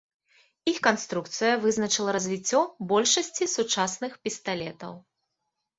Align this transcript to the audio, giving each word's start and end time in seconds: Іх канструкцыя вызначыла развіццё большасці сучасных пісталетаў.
Іх 0.71 0.77
канструкцыя 0.87 1.53
вызначыла 1.65 2.15
развіццё 2.17 2.59
большасці 2.93 3.51
сучасных 3.55 4.11
пісталетаў. 4.27 4.93